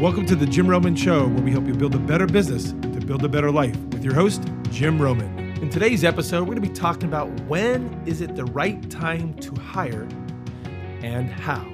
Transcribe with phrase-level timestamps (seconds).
[0.00, 3.00] Welcome to the Jim Roman Show, where we help you build a better business to
[3.00, 5.38] build a better life with your host, Jim Roman.
[5.62, 9.32] In today's episode, we're going to be talking about when is it the right time
[9.36, 10.06] to hire
[11.02, 11.66] and how.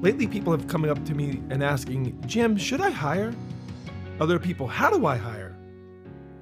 [0.00, 3.34] Lately, people have come up to me and asking, Jim, should I hire?
[4.18, 5.54] Other people, how do I hire?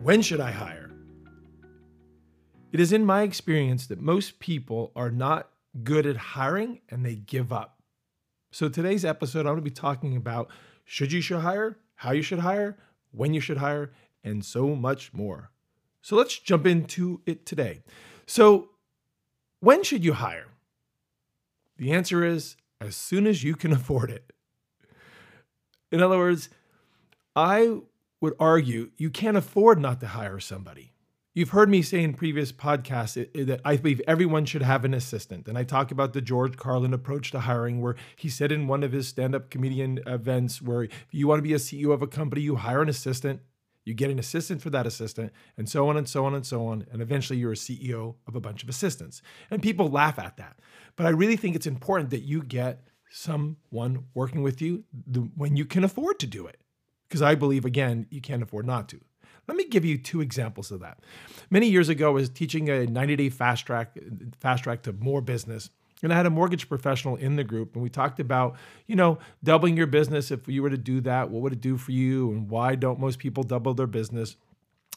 [0.00, 0.93] When should I hire?
[2.71, 5.50] It is in my experience that most people are not
[5.82, 7.82] good at hiring and they give up.
[8.53, 10.49] So, today's episode, I'm going to be talking about
[10.84, 12.76] should you should hire, how you should hire,
[13.11, 15.50] when you should hire, and so much more.
[16.02, 17.82] So, let's jump into it today.
[18.26, 18.70] So,
[19.60, 20.48] when should you hire?
[21.76, 24.32] The answer is as soon as you can afford it.
[25.90, 26.48] In other words,
[27.36, 27.79] I
[28.21, 30.93] would argue you can't afford not to hire somebody.
[31.36, 34.84] You've heard me say in previous podcasts eh, eh, that I believe everyone should have
[34.84, 35.48] an assistant.
[35.48, 38.84] And I talk about the George Carlin approach to hiring, where he said in one
[38.84, 42.02] of his stand up comedian events, where if you want to be a CEO of
[42.02, 43.41] a company, you hire an assistant,
[43.84, 46.68] you get an assistant for that assistant, and so on and so on and so
[46.68, 46.86] on.
[46.92, 49.20] And eventually you're a CEO of a bunch of assistants.
[49.50, 50.60] And people laugh at that.
[50.94, 54.84] But I really think it's important that you get someone working with you
[55.34, 56.60] when you can afford to do it.
[57.08, 59.00] Because I believe, again, you can't afford not to.
[59.47, 61.00] Let me give you two examples of that.
[61.50, 63.97] Many years ago, I was teaching a 90 day fast track,
[64.41, 65.70] fast track to more business.
[66.03, 68.56] And I had a mortgage professional in the group, and we talked about,
[68.87, 70.31] you know, doubling your business.
[70.31, 72.31] If you were to do that, what would it do for you?
[72.31, 74.37] And why don't most people double their business?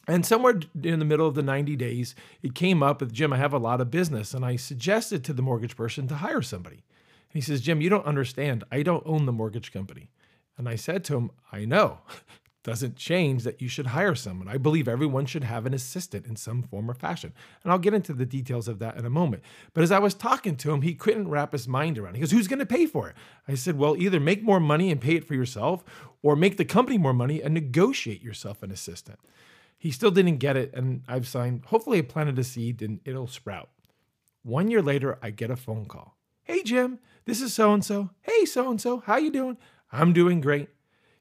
[0.08, 3.38] And somewhere in the middle of the 90 days, it came up with Jim, I
[3.38, 4.34] have a lot of business.
[4.34, 6.78] And I suggested to the mortgage person to hire somebody.
[6.78, 8.64] And he says, Jim, you don't understand.
[8.72, 10.10] I don't own the mortgage company.
[10.58, 12.00] And I said to him, I know
[12.68, 14.50] doesn't change that you should hire someone.
[14.50, 17.32] I believe everyone should have an assistant in some form or fashion.
[17.64, 19.42] And I'll get into the details of that in a moment.
[19.74, 22.18] But as I was talking to him, he couldn't wrap his mind around it.
[22.18, 23.16] He goes, Who's going to pay for it?
[23.48, 25.86] I said, Well, either make more money and pay it for yourself,
[26.22, 29.20] or make the company more money and negotiate yourself an assistant.
[29.78, 30.74] He still didn't get it.
[30.74, 33.70] And I've signed, hopefully, I planted a seed and it'll sprout.
[34.44, 36.18] One year later, I get a phone call.
[36.44, 38.10] Hey, Jim, this is so and so.
[38.24, 39.58] Hey, so and so, how you doing?
[39.90, 40.68] I'm doing great.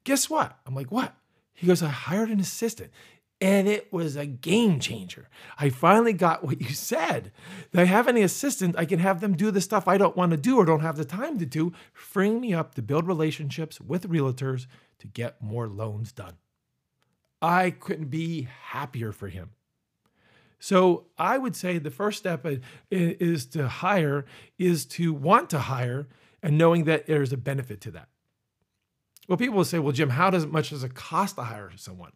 [0.03, 0.59] Guess what?
[0.65, 1.15] I'm like, What?
[1.57, 2.91] He goes, I hired an assistant
[3.41, 5.27] and it was a game changer.
[5.57, 7.31] I finally got what you said.
[7.71, 10.31] That I have any assistant, I can have them do the stuff I don't want
[10.31, 13.81] to do or don't have the time to do, freeing me up to build relationships
[13.81, 14.67] with realtors
[14.99, 16.33] to get more loans done.
[17.41, 19.51] I couldn't be happier for him.
[20.59, 22.45] So I would say the first step
[22.89, 24.25] is to hire,
[24.57, 26.07] is to want to hire,
[26.41, 28.09] and knowing that there's a benefit to that.
[29.27, 32.11] Well, people will say, well, Jim, how does much does it cost to hire someone?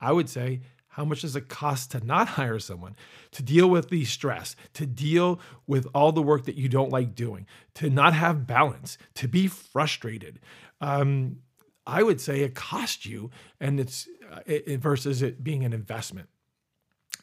[0.00, 2.96] I would say, how much does it cost to not hire someone,
[3.30, 7.14] to deal with the stress, to deal with all the work that you don't like
[7.14, 10.40] doing, to not have balance, to be frustrated?
[10.80, 11.36] Um,
[11.86, 16.28] I would say it costs you, and it's uh, it, versus it being an investment.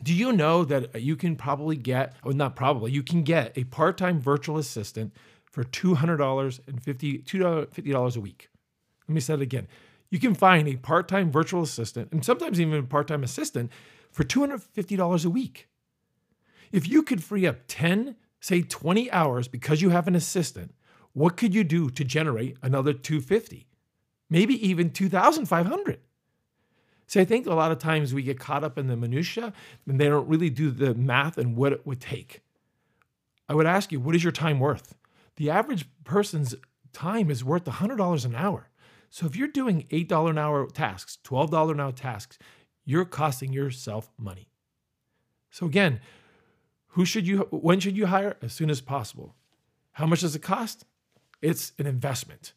[0.02, 3.66] Do you know that you can probably get, or not probably, you can get a
[3.66, 5.14] part time virtual assistant
[5.46, 8.50] for $200 and $50, $50 a week?
[9.08, 9.68] Let me say it again.
[10.10, 13.72] You can find a part time virtual assistant and sometimes even a part time assistant
[14.12, 15.68] for $250 a week.
[16.72, 20.74] If you could free up 10, say 20 hours because you have an assistant,
[21.14, 23.68] what could you do to generate another 250?
[24.30, 26.00] Maybe even 2500.
[27.08, 29.54] See, I think a lot of times we get caught up in the minutia
[29.88, 32.42] and they don't really do the math and what it would take.
[33.48, 34.94] I would ask you, what is your time worth?
[35.38, 36.54] The average person's
[36.92, 38.70] time is worth $100 an hour.
[39.10, 42.38] So if you're doing $8 an hour tasks, $12 an hour tasks,
[42.86, 44.50] you're costing yourself money.
[45.52, 46.00] So again,
[46.90, 48.38] who should you when should you hire?
[48.42, 49.36] As soon as possible.
[49.94, 50.86] How much does it cost?
[51.42, 52.54] It's an investment.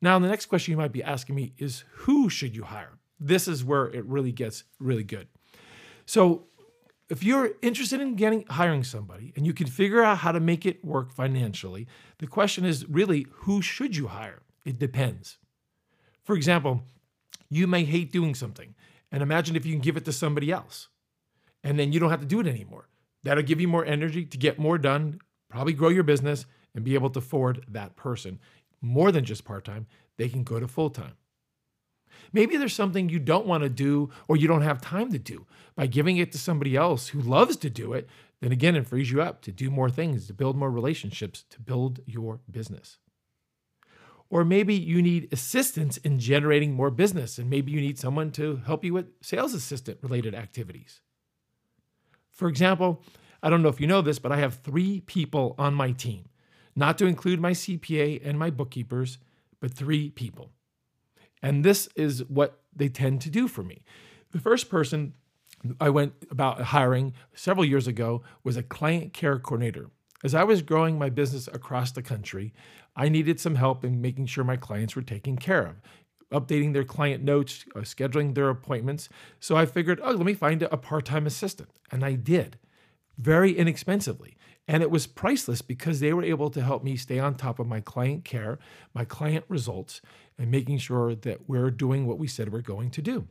[0.00, 2.98] Now, the next question you might be asking me is who should you hire?
[3.18, 5.28] This is where it really gets really good.
[6.04, 6.46] So,
[7.08, 10.66] if you're interested in getting hiring somebody and you can figure out how to make
[10.66, 11.86] it work financially,
[12.18, 14.42] the question is really who should you hire?
[14.64, 15.38] It depends.
[16.22, 16.82] For example,
[17.50, 18.74] you may hate doing something,
[19.12, 20.88] and imagine if you can give it to somebody else,
[21.62, 22.88] and then you don't have to do it anymore.
[23.22, 26.94] That'll give you more energy to get more done, probably grow your business, and be
[26.94, 28.38] able to afford that person
[28.80, 29.86] more than just part time.
[30.16, 31.14] They can go to full time.
[32.32, 35.46] Maybe there's something you don't want to do or you don't have time to do.
[35.74, 38.08] By giving it to somebody else who loves to do it,
[38.40, 41.60] then again, it frees you up to do more things, to build more relationships, to
[41.60, 42.98] build your business.
[44.30, 48.56] Or maybe you need assistance in generating more business, and maybe you need someone to
[48.66, 51.00] help you with sales assistant related activities.
[52.30, 53.02] For example,
[53.42, 56.28] I don't know if you know this, but I have three people on my team,
[56.74, 59.18] not to include my CPA and my bookkeepers,
[59.60, 60.50] but three people.
[61.42, 63.84] And this is what they tend to do for me.
[64.32, 65.14] The first person
[65.80, 69.90] I went about hiring several years ago was a client care coordinator.
[70.24, 72.54] As I was growing my business across the country,
[72.96, 75.82] I needed some help in making sure my clients were taken care of,
[76.32, 79.10] updating their client notes, uh, scheduling their appointments.
[79.38, 81.68] So I figured, oh, let me find a part time assistant.
[81.92, 82.58] And I did
[83.18, 84.38] very inexpensively.
[84.66, 87.66] And it was priceless because they were able to help me stay on top of
[87.66, 88.58] my client care,
[88.94, 90.00] my client results,
[90.38, 93.28] and making sure that we're doing what we said we're going to do.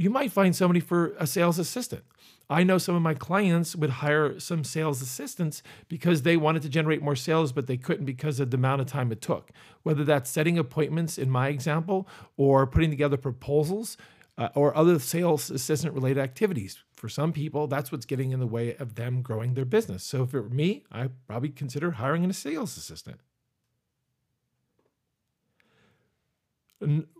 [0.00, 2.04] You might find somebody for a sales assistant.
[2.48, 6.70] I know some of my clients would hire some sales assistants because they wanted to
[6.70, 9.50] generate more sales, but they couldn't because of the amount of time it took.
[9.82, 12.08] Whether that's setting appointments, in my example,
[12.38, 13.98] or putting together proposals
[14.38, 16.78] uh, or other sales assistant related activities.
[16.94, 20.02] For some people, that's what's getting in the way of them growing their business.
[20.02, 23.20] So if it were me, I probably consider hiring a sales assistant.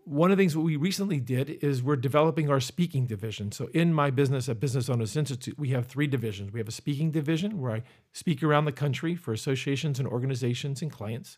[0.05, 3.53] One of the things that we recently did is we're developing our speaking division.
[3.53, 6.53] So in my business at Business Owners Institute, we have three divisions.
[6.53, 10.81] We have a speaking division where I speak around the country for associations and organizations
[10.81, 11.37] and clients.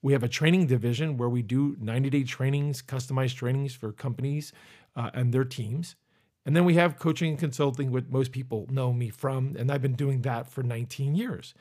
[0.00, 4.52] We have a training division where we do 90 day trainings, customized trainings for companies
[4.96, 5.94] uh, and their teams.
[6.48, 9.82] And then we have coaching and consulting, what most people know me from, and I've
[9.82, 11.52] been doing that for 19 years.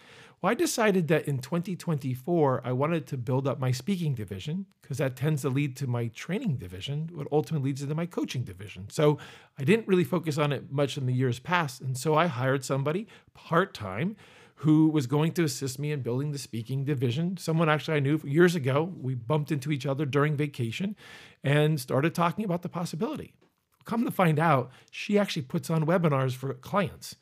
[0.41, 4.99] Well, I decided that in 2024, I wanted to build up my speaking division because
[4.99, 8.87] that tends to lead to my training division, what ultimately leads into my coaching division.
[8.89, 9.17] So
[9.59, 11.81] I didn't really focus on it much in the years past.
[11.81, 14.15] And so I hired somebody part time
[14.61, 17.35] who was going to assist me in building the speaking division.
[17.35, 18.89] Someone actually I knew years ago.
[19.01, 20.95] We bumped into each other during vacation
[21.43, 23.33] and started talking about the possibility.
[23.87, 27.15] Come to find out, she actually puts on webinars for clients.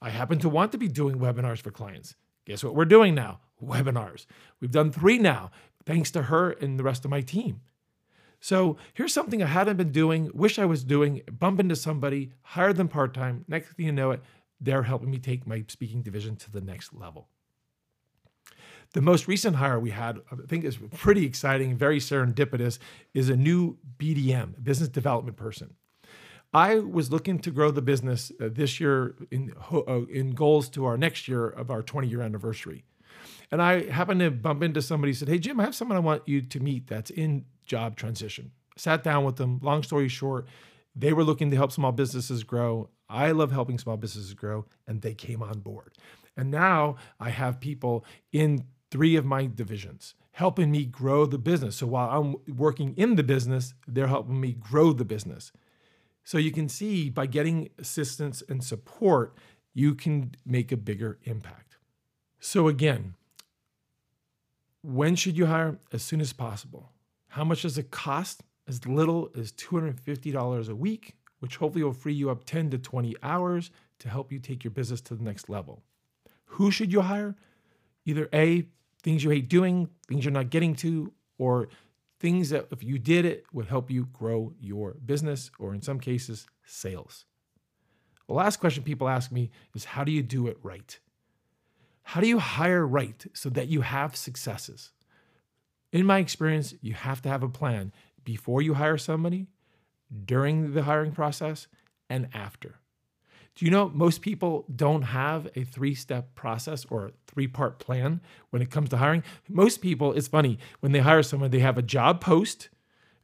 [0.00, 2.16] I happen to want to be doing webinars for clients.
[2.44, 3.38] Guess what we're doing now?
[3.62, 4.26] Webinars.
[4.60, 5.52] We've done three now,
[5.86, 7.60] thanks to her and the rest of my team.
[8.40, 12.72] So here's something I hadn't been doing, wish I was doing, bump into somebody, hire
[12.72, 13.44] them part time.
[13.46, 14.22] Next thing you know it,
[14.60, 17.28] they're helping me take my speaking division to the next level.
[18.92, 22.80] The most recent hire we had, I think is pretty exciting, very serendipitous,
[23.14, 25.76] is a new BDM, business development person.
[26.52, 30.84] I was looking to grow the business uh, this year in, uh, in goals to
[30.84, 32.84] our next year of our 20 year anniversary.
[33.50, 36.00] And I happened to bump into somebody who said, Hey, Jim, I have someone I
[36.00, 38.52] want you to meet that's in job transition.
[38.76, 39.60] Sat down with them.
[39.62, 40.46] Long story short,
[40.94, 42.88] they were looking to help small businesses grow.
[43.08, 45.92] I love helping small businesses grow, and they came on board.
[46.36, 51.76] And now I have people in three of my divisions helping me grow the business.
[51.76, 55.52] So while I'm working in the business, they're helping me grow the business.
[56.24, 59.34] So you can see by getting assistance and support,
[59.74, 61.76] you can make a bigger impact.
[62.40, 63.14] So again,
[64.82, 65.78] when should you hire?
[65.92, 66.90] As soon as possible.
[67.28, 68.42] How much does it cost?
[68.68, 73.16] As little as $250 a week, which hopefully will free you up 10 to 20
[73.22, 75.82] hours to help you take your business to the next level.
[76.44, 77.34] Who should you hire?
[78.04, 78.66] Either A,
[79.02, 81.68] things you hate doing, things you're not getting to, or
[82.22, 85.98] things that if you did it would help you grow your business or in some
[85.98, 87.24] cases sales.
[88.28, 90.98] The last question people ask me is how do you do it right?
[92.04, 94.92] How do you hire right so that you have successes?
[95.90, 97.92] In my experience, you have to have a plan
[98.24, 99.48] before you hire somebody,
[100.24, 101.66] during the hiring process,
[102.08, 102.76] and after.
[103.54, 108.20] Do you know most people don't have a three step process or three part plan
[108.50, 109.22] when it comes to hiring?
[109.48, 112.70] Most people, it's funny, when they hire someone, they have a job post,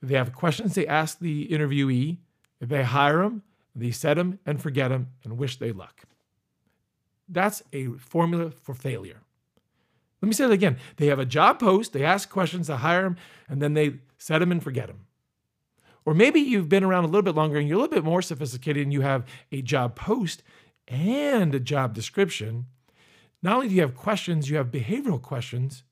[0.02, 2.18] they have questions they ask the interviewee,
[2.60, 3.42] they hire them,
[3.74, 6.02] they set them and forget them and wish they luck.
[7.28, 9.22] That's a formula for failure.
[10.20, 10.78] Let me say it again.
[10.96, 13.16] They have a job post, they ask questions, they hire them,
[13.48, 15.06] and then they set them and forget them.
[16.08, 18.22] Or maybe you've been around a little bit longer and you're a little bit more
[18.22, 20.42] sophisticated and you have a job post
[20.86, 22.64] and a job description.
[23.42, 25.82] Not only do you have questions, you have behavioral questions.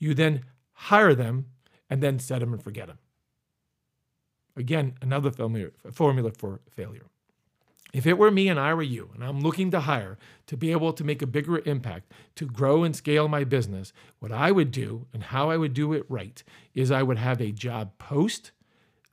[0.00, 0.42] You then
[0.72, 1.46] hire them
[1.88, 2.98] and then set them and forget them.
[4.56, 5.30] Again, another
[5.92, 7.06] formula for failure.
[7.92, 10.18] If it were me and I were you, and I'm looking to hire
[10.48, 14.32] to be able to make a bigger impact, to grow and scale my business, what
[14.32, 16.42] I would do and how I would do it right
[16.74, 18.50] is I would have a job post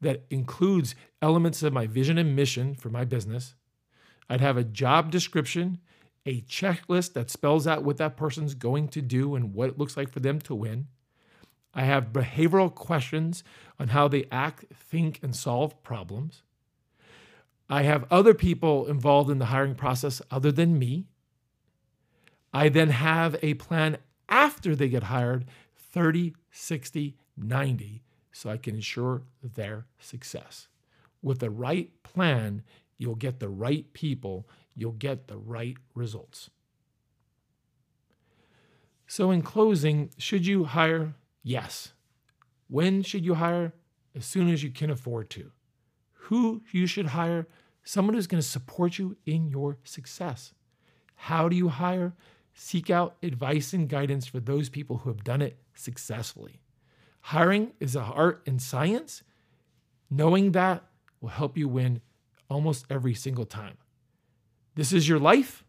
[0.01, 3.55] that includes elements of my vision and mission for my business.
[4.29, 5.79] I'd have a job description,
[6.25, 9.95] a checklist that spells out what that person's going to do and what it looks
[9.95, 10.87] like for them to win.
[11.73, 13.43] I have behavioral questions
[13.79, 16.43] on how they act, think, and solve problems.
[17.69, 21.05] I have other people involved in the hiring process other than me.
[22.53, 28.01] I then have a plan after they get hired 30, 60, 90
[28.31, 30.67] so I can ensure their success.
[31.21, 32.63] With the right plan,
[32.97, 36.49] you'll get the right people, you'll get the right results.
[39.07, 41.15] So, in closing, should you hire?
[41.43, 41.93] Yes.
[42.69, 43.73] When should you hire?
[44.15, 45.51] As soon as you can afford to.
[46.13, 47.47] Who you should hire?
[47.83, 50.53] Someone who's going to support you in your success.
[51.15, 52.13] How do you hire?
[52.53, 56.61] Seek out advice and guidance for those people who have done it successfully.
[57.21, 59.23] Hiring is an art and science.
[60.09, 60.83] Knowing that
[61.21, 62.01] will help you win
[62.49, 63.77] almost every single time.
[64.75, 65.63] This is your life.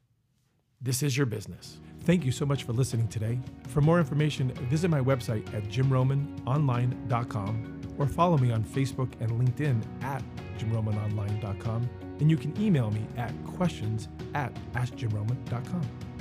[0.80, 1.78] This is your business.
[2.00, 3.38] Thank you so much for listening today.
[3.68, 9.80] For more information, visit my website at jimromanonline.com or follow me on Facebook and LinkedIn
[10.02, 10.22] at
[10.58, 11.88] jimromanonline.com.
[12.18, 16.11] And you can email me at questions at askjimroman.com.